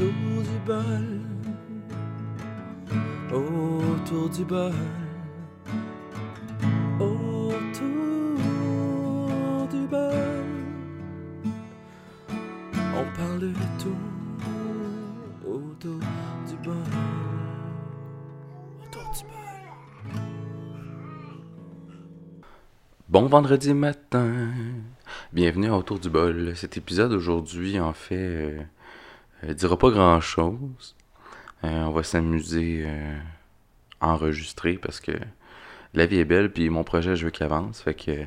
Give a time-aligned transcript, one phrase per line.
[0.00, 1.20] autour du bol,
[3.32, 4.72] autour du bol,
[6.98, 7.52] autour
[9.70, 10.46] du bol.
[12.72, 14.00] On parle de tout
[15.46, 16.00] autour
[16.48, 16.76] du bol,
[18.82, 19.34] autour du bol.
[23.08, 24.48] Bon vendredi matin.
[25.32, 26.56] Bienvenue à Autour du bol.
[26.56, 28.66] Cet épisode aujourd'hui, en fait,
[29.44, 30.96] euh, dira pas grand chose.
[31.64, 33.18] Euh, on va s'amuser euh,
[34.00, 35.12] enregistrer parce que
[35.92, 37.82] la vie est belle, puis mon projet, je veux qu'il avance.
[37.82, 38.26] Fait que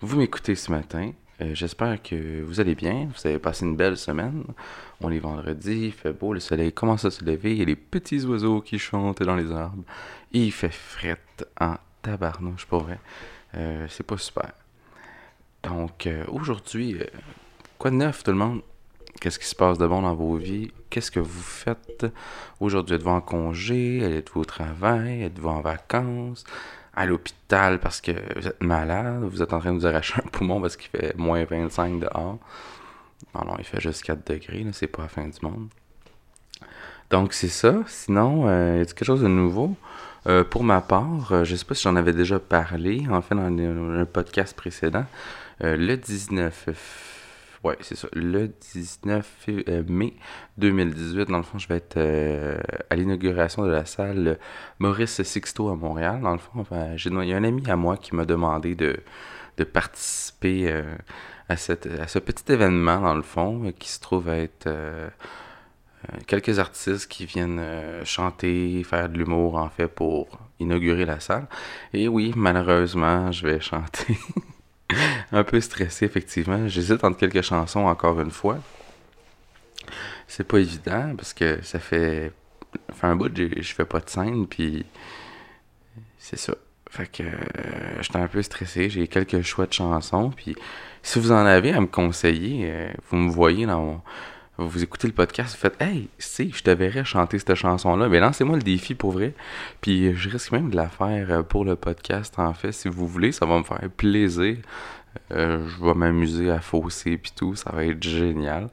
[0.00, 1.12] vous m'écoutez ce matin.
[1.40, 3.08] Euh, J'espère que vous allez bien.
[3.14, 4.44] Vous avez passé une belle semaine.
[5.00, 7.52] On est vendredi, il fait beau, le soleil commence à se lever.
[7.52, 9.84] Il y a les petits oiseaux qui chantent dans les arbres.
[10.32, 12.98] Il fait frette en tabarnouche, pour vrai.
[13.88, 14.52] C'est pas super.
[15.62, 16.98] Donc, aujourd'hui,
[17.78, 18.62] quoi de neuf, tout le monde?
[19.20, 20.70] Qu'est-ce qui se passe de bon dans vos vies?
[20.90, 22.06] Qu'est-ce que vous faites?
[22.60, 23.98] Aujourd'hui, êtes-vous en congé?
[24.18, 25.22] Êtes-vous au travail?
[25.22, 26.44] Êtes-vous en vacances?
[26.94, 29.22] À l'hôpital parce que vous êtes malade?
[29.22, 32.38] Vous êtes en train de vous arracher un poumon parce qu'il fait moins 25 dehors?
[33.34, 35.68] Non, non, il fait juste 4 degrés, c'est pas la fin du monde.
[37.10, 37.74] Donc, c'est ça.
[37.86, 39.76] Sinon, euh, y a quelque chose de nouveau?
[40.26, 43.34] Euh, pour ma part, euh, je sais pas si j'en avais déjà parlé, en fait,
[43.34, 45.04] dans un, un podcast précédent.
[45.62, 47.15] Euh, le 19...
[47.66, 48.06] Ouais, c'est ça.
[48.12, 50.14] Le 19 fév- euh, mai
[50.58, 52.58] 2018, dans le fond, je vais être euh,
[52.90, 54.38] à l'inauguration de la salle
[54.78, 56.20] Maurice Sixto à Montréal.
[56.20, 58.96] Dans le fond, enfin, il y a un ami à moi qui m'a demandé de,
[59.56, 60.84] de participer euh,
[61.48, 65.08] à, cette, à ce petit événement, dans le fond, qui se trouve être euh,
[66.10, 67.60] euh, quelques artistes qui viennent
[68.04, 70.28] chanter, faire de l'humour, en fait, pour
[70.60, 71.46] inaugurer la salle.
[71.92, 74.16] Et oui, malheureusement, je vais chanter.
[75.32, 76.68] Un peu stressé, effectivement.
[76.68, 78.58] J'hésite entre quelques chansons, encore une fois.
[80.28, 82.32] C'est pas évident, parce que ça fait,
[82.92, 84.84] fait un bout que je fais pas de scène, puis
[86.18, 86.54] c'est ça.
[86.90, 88.88] Fait que euh, j'étais un peu stressé.
[88.88, 90.56] J'ai quelques choix de chansons, puis
[91.02, 94.00] si vous en avez à me conseiller, euh, vous me voyez dans mon...
[94.58, 98.08] Vous écoutez le podcast, vous faites Hey, si, je te verrais chanter cette chanson-là.
[98.08, 99.34] Mais lancez-moi le défi pour vrai.
[99.82, 102.72] Puis je risque même de la faire euh, pour le podcast, en fait.
[102.72, 104.56] Si vous voulez, ça va me faire plaisir.
[105.32, 107.54] Euh, je vais m'amuser à fausser puis tout.
[107.54, 108.68] Ça va être génial.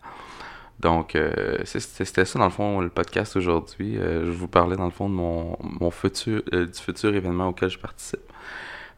[0.79, 3.97] Donc, euh, c'était ça, dans le fond, le podcast aujourd'hui.
[3.97, 7.79] Euh, je vous parlais, dans le fond, de mon, futur, du futur événement auquel je
[7.79, 8.19] participe.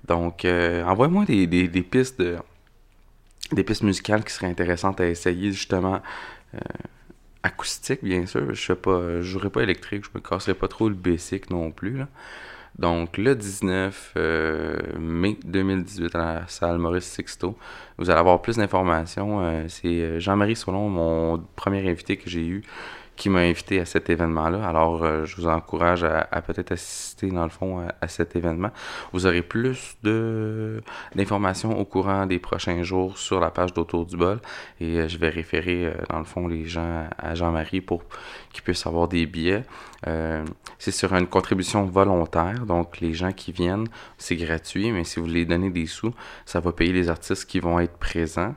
[0.08, 2.38] Donc, envoyez-moi des, pistes de,
[3.52, 6.02] des pistes musicales qui seraient intéressantes à essayer, justement,
[7.44, 8.54] acoustique, bien sûr.
[8.54, 11.98] Je sais pas, jouerai pas électrique, je me casserai pas trop le basic non plus,
[11.98, 12.08] là.
[12.78, 17.58] Donc, le 19 euh, mai 2018 à la salle Maurice Sixto,
[17.98, 19.42] vous allez avoir plus d'informations.
[19.42, 22.64] Euh, c'est euh, Jean-Marie Solon, mon premier invité que j'ai eu,
[23.16, 24.68] qui m'a invité à cet événement-là.
[24.68, 28.72] Alors, euh, je vous encourage à, peut-être assister, dans le fond, à, cet événement.
[29.14, 34.40] Vous aurez plus d'informations au courant des prochains jours sur la page d'Autour du bol.
[34.80, 38.04] Et euh, je vais référer, euh, dans le fond, les gens à Jean-Marie pour
[38.52, 39.64] qu'ils puissent avoir des billets.
[40.78, 43.88] C'est sur une contribution volontaire, donc les gens qui viennent,
[44.20, 46.14] c'est gratuit, mais si vous voulez donner des sous,
[46.46, 48.54] ça va payer les artistes qui vont être présents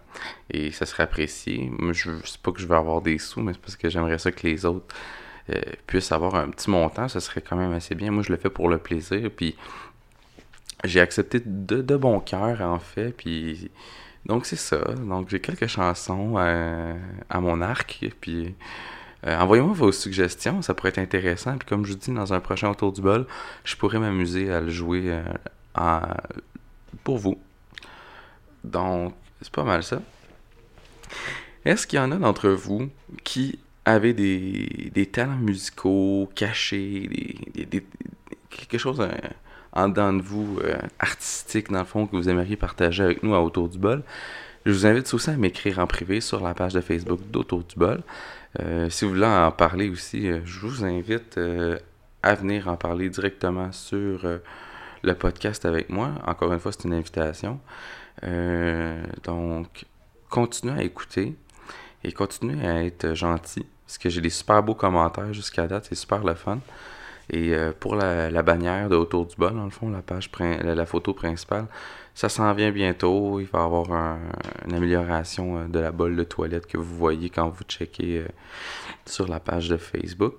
[0.51, 1.71] et ça sera apprécié.
[1.93, 2.11] Je
[2.43, 4.65] pas que je vais avoir des sous, mais c'est parce que j'aimerais ça que les
[4.65, 4.95] autres
[5.51, 8.11] euh, puissent avoir un petit montant, ça serait quand même assez bien.
[8.11, 9.57] Moi, je le fais pour le plaisir, puis
[10.85, 13.71] j'ai accepté de, bon cœur, en fait, puis
[14.27, 14.79] donc c'est ça.
[14.79, 16.95] Donc j'ai quelques chansons euh,
[17.31, 18.55] à mon arc, puis
[19.27, 21.57] euh, envoyez-moi vos suggestions, ça pourrait être intéressant.
[21.59, 23.27] Puis comme je vous dis, dans un prochain autour du bol,
[23.65, 25.19] je pourrais m'amuser à le jouer
[27.05, 27.39] pour vous.
[28.65, 30.01] Donc, c'est pas mal ça.
[31.65, 32.89] Est-ce qu'il y en a d'entre vous
[33.25, 37.09] qui avaient des, talents musicaux cachés,
[37.55, 37.85] des,
[38.51, 39.11] quelque chose euh,
[39.73, 43.35] en dedans de vous, euh, artistique dans le fond, que vous aimeriez partager avec nous
[43.35, 44.03] à Autour du bol?
[44.67, 47.77] Je vous invite aussi à m'écrire en privé sur la page de Facebook d'Autour du
[47.77, 48.03] bol.
[48.61, 51.39] Euh, si vous voulez en parler aussi, je vous invite
[52.23, 54.27] à venir en parler directement sur
[55.03, 56.11] le podcast avec moi.
[56.27, 57.61] Encore une fois, c'est une invitation.
[59.25, 59.87] Donc,
[60.31, 61.35] continuez à écouter
[62.05, 63.67] et continuez à être gentil.
[63.87, 66.59] Parce que j'ai des super beaux commentaires jusqu'à date, c'est super le fun.
[67.31, 70.31] Et euh, pour la, bannière de Autour du bol, dans le fond, la page
[70.87, 71.67] photo principale,
[72.15, 73.39] ça s'en vient bientôt.
[73.41, 74.19] Il va y avoir un-
[74.67, 78.29] une amélioration euh, de la bolle de toilette que vous voyez quand vous checkez euh,
[79.05, 80.35] sur la page de Facebook.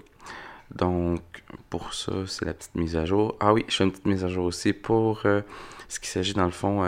[0.74, 1.22] Donc,
[1.70, 3.36] pour ça, c'est la petite mise à jour.
[3.40, 5.22] Ah oui, je fais une petite mise à jour aussi pour
[5.88, 6.84] ce qui s'agit, dans le fond,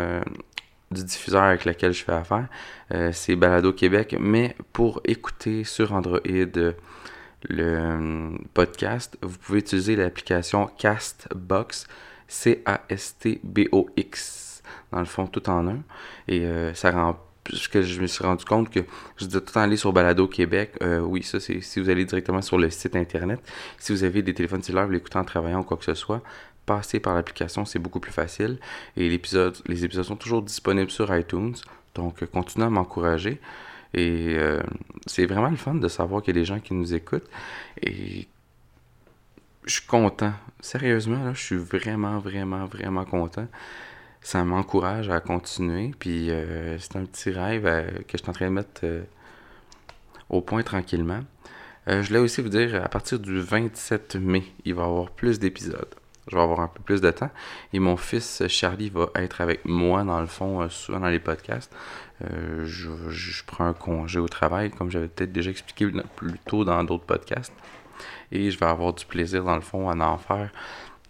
[0.92, 2.48] du diffuseur avec lequel je fais affaire.
[2.94, 6.74] Euh, c'est Balado Québec, mais pour écouter sur Android, euh,
[7.50, 11.88] le podcast, vous pouvez utiliser l'application Castbox,
[12.28, 13.52] C-A-S-T-B-O-X,
[14.92, 15.80] dans le fond, tout en un.
[16.28, 17.18] Et euh, ça rend
[17.50, 18.82] je me suis rendu compte que
[19.18, 20.74] je dois tout aller sur Balado Québec.
[20.82, 23.40] Euh, oui, ça, c'est si vous allez directement sur le site internet.
[23.78, 26.22] Si vous avez des téléphones cellulaires, vous l'écoutez en travaillant ou quoi que ce soit,
[26.66, 28.60] passez par l'application, c'est beaucoup plus facile.
[28.98, 29.16] Et les
[29.86, 31.56] épisodes sont toujours disponibles sur iTunes.
[31.96, 33.40] Donc, continuez à m'encourager.
[33.94, 34.62] Et euh,
[35.06, 37.30] c'est vraiment le fun de savoir qu'il y a des gens qui nous écoutent.
[37.82, 38.28] Et
[39.66, 40.34] je suis content.
[40.62, 43.48] Sérieusement, là, je suis vraiment, vraiment, vraiment content.
[44.22, 45.92] Ça m'encourage à continuer.
[46.00, 48.86] Puis euh, c'est un petit rêve euh, que je suis en train de mettre
[50.30, 51.22] au point tranquillement.
[51.88, 55.40] je voulais aussi vous dire, à partir du 27 mai, il va y avoir plus
[55.40, 55.94] d'épisodes
[56.28, 57.32] je vais avoir un peu plus de temps.
[57.74, 61.74] Et mon fils Charlie va être avec moi, dans le fond, souvent dans les podcasts.
[62.24, 66.84] Euh, je, prends un congé au travail, comme j'avais peut-être déjà expliqué plus tôt dans
[66.84, 67.54] d'autres podcasts.
[68.32, 70.52] Et je vais avoir du plaisir, dans le fond, à en faire.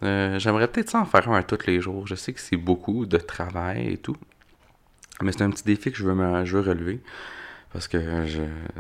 [0.04, 2.08] Euh, j'aimerais peut-être ça en faire un tous les jours.
[2.08, 4.18] Je sais que c'est beaucoup de travail et tout.
[5.22, 7.02] Mais c'est un petit défi que je veux, me, je veux relever
[7.74, 8.26] parce que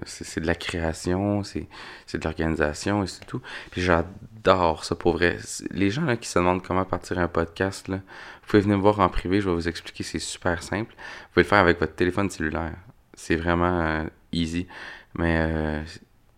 [0.06, 1.68] c'est de la création, c'est
[2.14, 3.42] de l'organisation et c'est tout.
[3.72, 5.38] Puis j'adore ça pour vrai.
[5.72, 8.82] Les gens là, qui se demandent comment partir un podcast, là, vous pouvez venir me
[8.82, 10.94] voir en privé, je vais vous expliquer, c'est super simple.
[10.94, 12.76] Vous pouvez le faire avec votre téléphone cellulaire.
[13.14, 14.04] C'est vraiment euh,
[14.34, 14.68] easy.
[15.16, 15.84] Mais euh,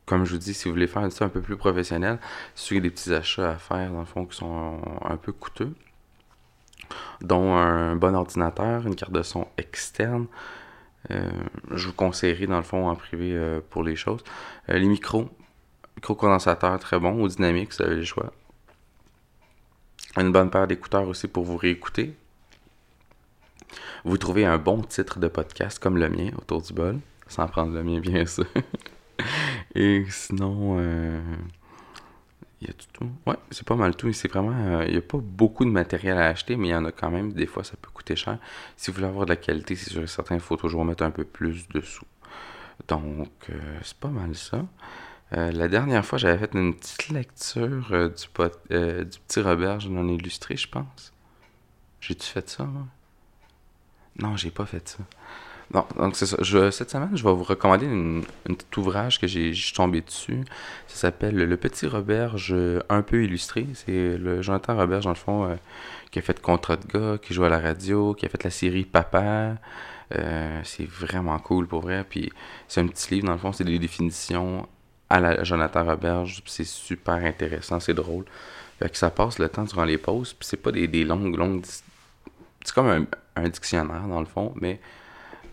[0.06, 2.20] comme je vous dis, si vous voulez faire ça un peu plus professionnel,
[2.70, 5.74] avez des petits achats à faire, dans le fond, qui sont un peu coûteux,
[7.22, 10.28] dont un bon ordinateur, une carte de son externe,
[11.10, 14.24] je vous conseillerais dans le fond en privé euh, pour les choses.
[14.70, 15.30] Euh, les micros,
[15.98, 18.32] micro-condensateurs très bon, ou dynamique, vous avez le choix.
[20.18, 22.16] Une bonne paire d'écouteurs aussi pour vous réécouter.
[24.06, 27.74] Vous trouvez un bon titre de podcast comme le mien, autour du bol, sans prendre
[27.74, 28.46] le mien bien sûr.
[29.76, 30.78] Et sinon,
[32.68, 33.12] il.
[33.26, 34.12] Ouais, c'est pas mal tout.
[34.14, 34.54] C'est vraiment.
[34.56, 36.92] Euh, il n'y a pas beaucoup de matériel à acheter, mais il y en a
[36.92, 37.34] quand même.
[37.34, 38.38] Des fois, ça peut coûter cher.
[38.78, 41.12] Si vous voulez avoir de la qualité, c'est sûr certain, il faut toujours mettre un
[41.12, 42.06] peu plus dessous.
[42.88, 44.66] Donc, euh, c'est pas mal ça.
[45.34, 50.58] Euh, la dernière fois, j'avais fait une petite lecture du, du petit Roberge non illustré,
[50.58, 51.14] je pense.
[52.02, 52.86] J'ai-tu fait ça, moi?
[54.20, 55.00] Non, j'ai pas fait ça.
[55.74, 56.38] Non, donc c'est ça.
[56.72, 60.44] cette semaine, je vais vous recommander un petit ouvrage que j'ai tombé dessus.
[60.88, 62.56] Ça s'appelle Le Petit Roberge
[62.90, 63.66] un peu illustré.
[63.74, 65.56] C'est le Jonathan Roberge, dans le fond, euh,
[66.12, 68.52] qui a fait Contrat de gars, qui joue à la radio, qui a fait la
[68.52, 69.56] série Papa.
[70.16, 72.06] Euh, c'est vraiment cool pour vrai.
[72.08, 72.32] Puis
[72.68, 74.68] c'est un petit livre, dans le fond, c'est des définitions
[75.10, 76.44] à la Jonathan Roberge.
[76.46, 78.26] C'est super intéressant, c'est drôle.
[78.78, 80.34] Fait que ça passe le temps durant les pauses.
[80.34, 81.64] Puis c'est pas des, des longues, longues.
[82.64, 83.06] C'est comme un,
[83.36, 84.80] un dictionnaire, dans le fond, mais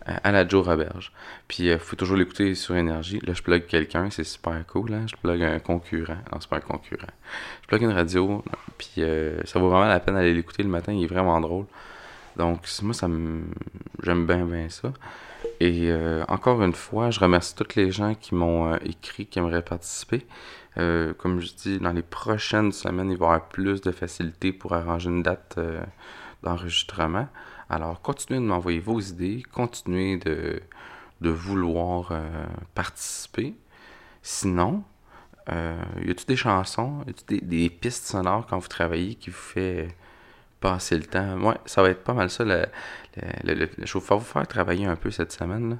[0.05, 1.11] à la Joe Roberge.
[1.47, 3.19] Puis il euh, faut toujours l'écouter sur énergie.
[3.25, 4.93] Là, je plug quelqu'un, c'est super cool.
[4.93, 5.05] Hein?
[5.07, 6.17] Je plug un concurrent.
[6.31, 7.07] Non, c'est pas un concurrent.
[7.61, 8.43] Je plug une radio.
[8.77, 10.93] Puis euh, ça vaut vraiment la peine d'aller l'écouter le matin.
[10.93, 11.65] Il est vraiment drôle.
[12.37, 13.43] Donc, moi, ça me...
[14.01, 14.93] j'aime bien, bien ça.
[15.59, 19.61] Et euh, encore une fois, je remercie toutes les gens qui m'ont écrit, qui aimeraient
[19.61, 20.25] participer.
[20.75, 24.73] comme je dis, dans les prochaines semaines, il va y avoir plus de facilité pour
[24.73, 25.59] arranger une date
[26.43, 27.27] d'enregistrement.
[27.71, 30.61] Alors, continuez de m'envoyer vos idées, continuez de,
[31.21, 32.45] vouloir euh,
[32.75, 33.55] participer.
[34.21, 34.83] Sinon,
[35.49, 39.37] euh, y a-t-il des chansons, y a-t-il des, pistes sonores quand vous travaillez qui vous
[39.37, 39.87] fait
[40.59, 41.39] passer le temps?
[41.39, 42.43] Ouais, ça va être pas mal ça.
[42.43, 42.65] Le,
[43.45, 43.53] je
[43.97, 45.79] vais vous faire travailler un peu cette semaine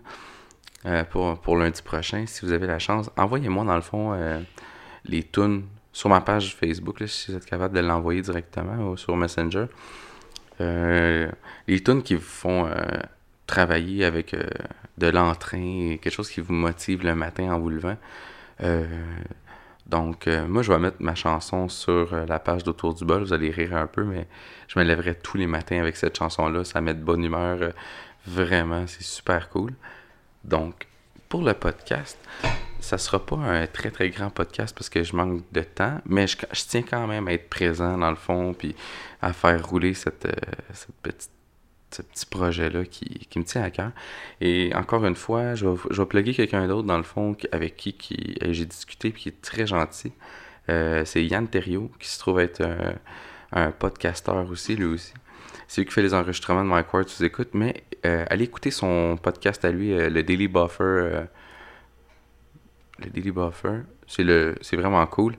[0.85, 2.23] euh, pour, pour lundi prochain.
[2.25, 4.17] Si vous avez la chance, envoyez-moi dans le fond
[5.03, 9.17] les tunes sur ma page Facebook, si vous êtes capable de l'envoyer directement ou sur
[9.17, 9.65] Messenger.
[10.61, 11.31] Euh,
[11.67, 12.71] les tunes qui vous font euh,
[13.47, 14.43] travailler avec euh,
[14.97, 17.97] de l'entrain, quelque chose qui vous motive le matin en vous levant.
[19.87, 23.23] donc, moi, je vais mettre ma chanson sur la page d'Autour du bol.
[23.23, 24.27] Vous allez rire un peu, mais
[24.67, 26.63] je me lèverai tous les matins avec cette chanson-là.
[26.63, 27.73] Ça met de bonne humeur.
[28.27, 29.73] vraiment, c'est super cool.
[30.43, 30.87] Donc,
[31.27, 32.19] pour le podcast,
[32.91, 36.27] ça sera pas un très très grand podcast parce que je manque de temps, mais
[36.27, 36.35] je,
[36.67, 38.75] tiens quand même à être présent dans le fond puis
[39.21, 41.31] à faire rouler cette, euh, petite,
[41.91, 43.91] ce petit projet-là qui, me tient à cœur.
[44.41, 47.77] Et encore une fois, je vais, je vais plugger quelqu'un d'autre dans le fond avec
[47.77, 50.11] qui, qui j'ai discuté puis qui est très gentil.
[50.67, 52.61] Euh, c'est Yann Thériault qui se trouve être
[53.53, 55.13] un, podcasteur aussi, lui aussi.
[55.69, 58.69] C'est lui qui fait les enregistrements de Mike Ward, vous écoute, mais euh, allez écouter
[58.69, 61.27] son podcast à lui, le Daily Buffer
[63.03, 63.81] le Daily Buffer.
[64.07, 64.25] C'est
[64.61, 65.35] c'est vraiment cool.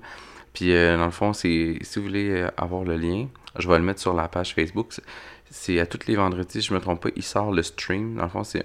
[0.53, 3.27] Puis euh, dans le fond, c'est si vous voulez euh, avoir le lien,
[3.59, 4.89] je vais le mettre sur la page Facebook.
[5.51, 8.17] C'est à tous les vendredis, je me trompe pas, il sort le stream.
[8.17, 8.65] Dans le fond, c'est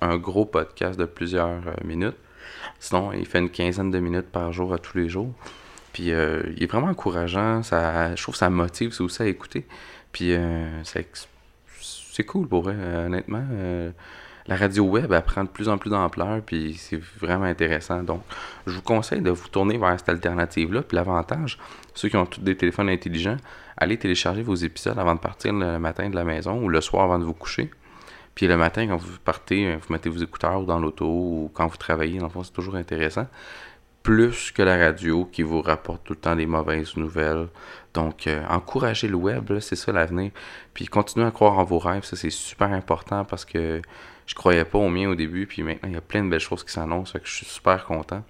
[0.00, 2.16] un gros podcast de plusieurs euh, minutes.
[2.80, 5.32] Sinon, il fait une quinzaine de minutes par jour à tous les jours.
[5.92, 7.62] Puis il est vraiment encourageant.
[7.62, 9.66] Ça, je trouve que ça motive c'est aussi à écouter.
[10.12, 10.32] Puis
[10.84, 13.44] c'est cool pour vrai, honnêtement
[14.48, 18.02] la radio web elle prend de plus en plus d'ampleur, puis c'est vraiment intéressant.
[18.02, 18.22] Donc,
[18.66, 20.82] je vous conseille de vous tourner vers cette alternative-là.
[20.82, 21.58] Puis l'avantage,
[21.94, 23.36] ceux qui ont tous des téléphones intelligents,
[23.76, 27.04] allez télécharger vos épisodes avant de partir le matin de la maison ou le soir
[27.04, 27.70] avant de vous coucher.
[28.34, 31.76] Puis le matin, quand vous partez, vous mettez vos écouteurs dans l'auto ou quand vous
[31.76, 33.26] travaillez, dans c'est toujours intéressant.
[34.08, 37.48] Plus que la radio qui vous rapporte tout le temps des mauvaises nouvelles.
[37.92, 40.30] Donc, euh, encouragez le web, c'est ça l'avenir.
[40.72, 43.82] Puis continuez à croire en vos rêves, ça c'est super important parce que
[44.24, 46.40] je croyais pas au mien au début, puis maintenant il y a plein de belles
[46.40, 48.24] choses qui s'annoncent, je suis super content.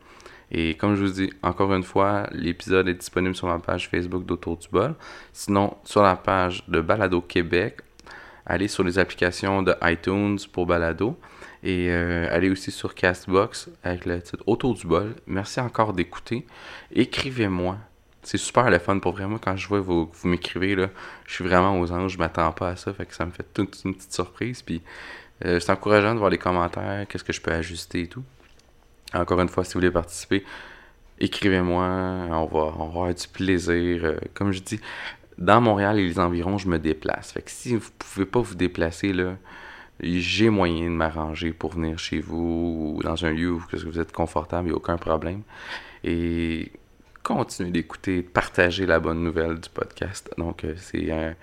[0.50, 4.26] Et comme je vous dis, encore une fois, l'épisode est disponible sur ma page Facebook
[4.26, 4.96] d'Autour du Bol.
[5.32, 7.82] Sinon, sur la page de Balado Québec,
[8.44, 11.16] allez sur les applications de iTunes pour Balado.
[11.62, 15.14] Et euh, allez aussi sur Castbox avec le titre Autour du bol.
[15.26, 16.46] Merci encore d'écouter.
[16.92, 17.78] Écrivez-moi.
[18.22, 20.88] C'est super le fun pour vraiment quand je vois vous, vous m'écrivez là.
[21.26, 22.92] Je suis vraiment aux anges, je m'attends pas à ça.
[22.92, 24.62] Fait que ça me fait toute une petite surprise.
[24.62, 24.82] Puis
[25.44, 28.24] euh, c'est encourageant de voir les commentaires, qu'est-ce que je peux ajuster et tout.
[29.14, 30.44] Encore une fois, si vous voulez participer,
[31.18, 34.04] écrivez-moi, on va, on va avoir du plaisir.
[34.04, 34.80] Euh, comme je dis,
[35.38, 37.32] dans Montréal et les environs, je me déplace.
[37.32, 39.36] Fait que si vous pouvez pas vous déplacer, là,
[40.00, 44.12] j'ai moyen de m'arranger pour venir chez vous ou dans un lieu où vous êtes
[44.12, 45.42] confortable, il n'y a aucun problème.
[46.04, 46.72] Et
[47.22, 50.30] continuez d'écouter, partager la bonne nouvelle du podcast.
[50.38, 51.34] Donc, euh, c'est un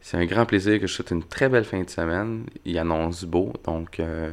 [0.00, 2.46] c'est un grand plaisir que je souhaite une très belle fin de semaine.
[2.64, 4.32] Il annonce beau, donc euh,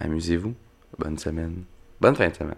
[0.00, 0.54] amusez-vous.
[0.98, 1.64] Bonne semaine.
[2.00, 2.56] Bonne fin de semaine.